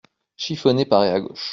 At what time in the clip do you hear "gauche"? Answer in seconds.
1.21-1.49